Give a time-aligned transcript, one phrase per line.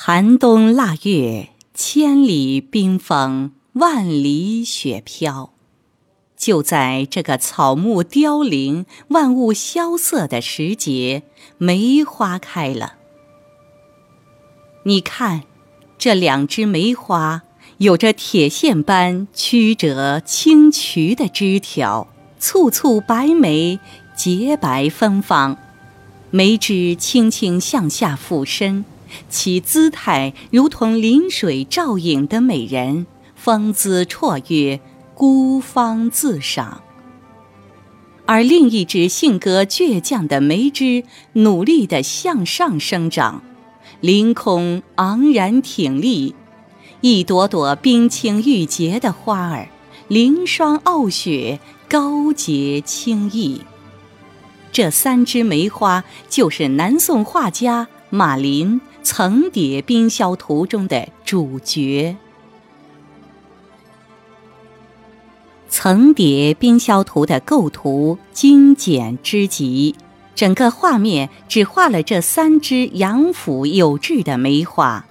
[0.00, 5.52] 寒冬腊月，千里冰封，万里雪飘。
[6.36, 11.24] 就在这个草木凋零、万物萧瑟的时节，
[11.58, 12.94] 梅花开了。
[14.84, 15.42] 你看，
[15.98, 17.42] 这两枝梅花，
[17.78, 22.06] 有着铁线般曲折青曲的枝条，
[22.38, 23.80] 簇簇白梅，
[24.16, 25.58] 洁白芬芳。
[26.30, 28.84] 梅枝轻轻向下俯身。
[29.28, 34.80] 其姿态如同临水照影的美人，风姿绰约，
[35.14, 36.82] 孤芳自赏。
[38.26, 43.42] 而另一只性格倔强的梅枝，努力地向上生长，
[44.00, 46.34] 凌空昂然挺立，
[47.00, 49.68] 一朵朵冰清玉洁的花儿，
[50.08, 53.62] 凌霜傲雪，高洁清逸。
[54.70, 58.80] 这三枝梅花，就是南宋画家马林。
[59.10, 62.14] 《层叠冰消图》中的主角，
[65.72, 69.94] 《层叠冰消图》的构图精简之极，
[70.34, 75.06] 整个画面只画了这三枝养腐有致的梅花，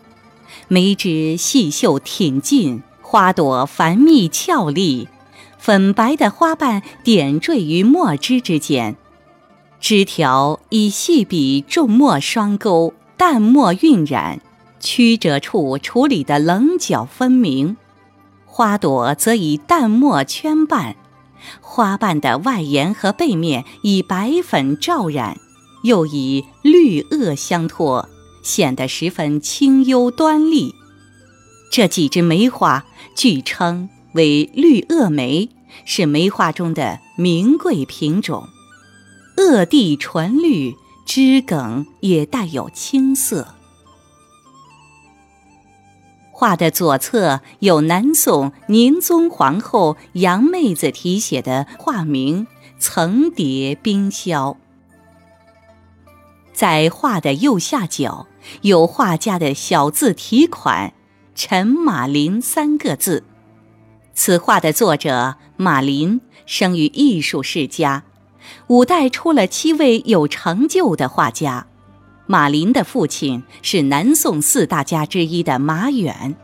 [0.68, 5.08] 梅枝细秀挺劲，花朵繁密俏丽，
[5.58, 8.96] 粉白的花瓣点缀于墨汁之间，
[9.80, 12.94] 枝条以细笔重墨双钩。
[13.18, 14.40] 淡墨晕染，
[14.80, 17.76] 曲折处处理的棱角分明；
[18.46, 20.96] 花朵则以淡墨圈瓣，
[21.60, 25.40] 花瓣的外沿和背面以白粉罩染，
[25.84, 28.08] 又以绿萼相托，
[28.44, 30.76] 显得十分清幽端丽。
[31.72, 35.50] 这几枝梅花据称为绿萼梅，
[35.86, 38.48] 是梅花中的名贵品种，
[39.36, 40.76] 萼地纯绿。
[41.08, 43.56] 枝梗也带有青色。
[46.32, 52.46] 画的左侧有南宋宁宗皇后杨妹子题写的画名
[52.78, 54.58] “层叠冰消”。
[56.54, 58.28] 在画的右下角
[58.62, 60.94] 有画家的小字题款
[61.34, 63.24] “陈马林”三个字。
[64.14, 68.04] 此画的作者马林生于艺术世家。
[68.68, 71.68] 五代出了七位有成就的画家，
[72.26, 76.36] 马林的父亲是南宋四大家之一的马远，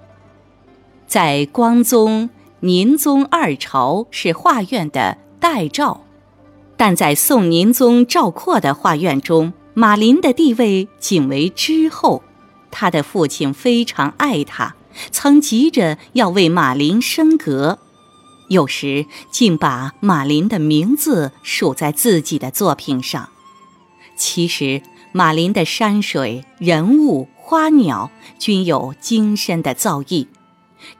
[1.08, 2.30] 在光宗、
[2.62, 6.04] 宁宗二朝是画院的代照，
[6.78, 12.24] 但在宋宁宗赵括的画院中，马林的地位仅为之后。
[12.76, 14.76] 他的父亲非常爱他，
[15.12, 17.78] 曾急着要为马林升格。
[18.50, 23.30] 有时竟把马林的名字署在自己的作品上。
[24.16, 24.82] 其实，
[25.12, 30.28] 马林的山水、人物、花鸟均有精深的造诣。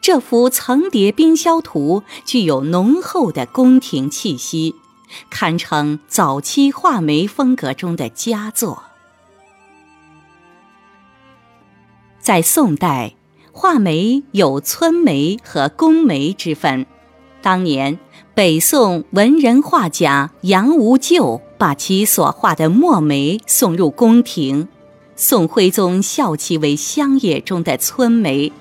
[0.02, 4.76] 这幅《层叠冰消图》具有浓厚的宫廷气息，
[5.30, 8.84] 堪称早期画梅风格中的佳作。
[12.20, 13.16] 在宋代，
[13.52, 16.86] 画梅有村梅和宫梅之分。
[17.44, 18.00] 当年，
[18.34, 24.70] 北宋文人画家杨无咎把其所画的墨梅送入宫廷，
[25.18, 28.54] 宋徽宗笑其为乡野中的村梅。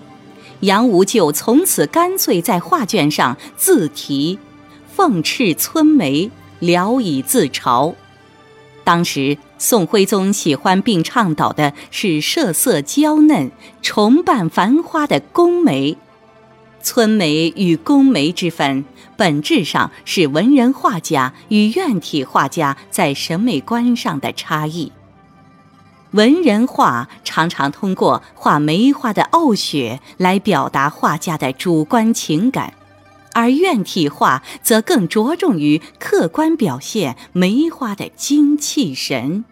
[0.62, 4.40] 杨无咎从此干脆在画卷上自题
[4.92, 6.28] “凤翅村梅”，
[6.58, 7.94] 聊以自嘲。
[8.82, 15.96] 当时，宋徽宗喜欢并倡导的是设色娇嫩、重瓣繁花的宫梅。
[16.82, 18.84] 村梅与宫梅之分，
[19.16, 24.92] 本质上是文人画家与院体画家在审美观上的差异。
[26.10, 32.74] 文人画常常通过画梅花的傲雪来表达画家的主观情感，
[33.32, 39.44] 而院体画则更着重于客观表现梅花的精气神。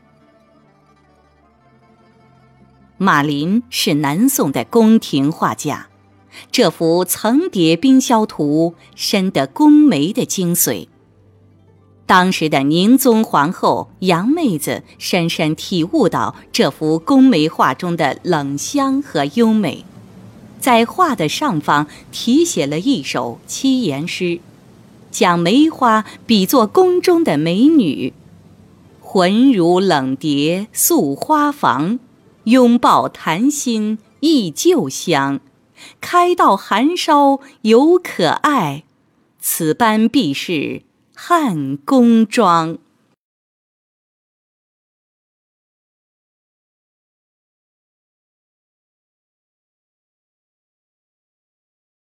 [2.99, 5.90] 马林是南宋的宫廷画家。
[6.51, 10.87] 这幅《层叠冰消图》深得宫梅的精髓。
[12.07, 19.85] 当时的宁宗皇后杨妹子深深体悟到这幅宫梅画中的冷香和优美，
[20.59, 24.41] 在画的上方题写了一首七言诗，
[25.13, 28.13] 将梅花比作宫中的美女
[29.01, 32.01] ：“魂如冷蝶宿花房，
[32.45, 35.39] 拥抱檀心忆旧乡。”
[36.01, 38.85] 开到寒烧犹可爱，
[39.39, 40.83] 此般必是
[41.15, 42.79] 汉宫妆。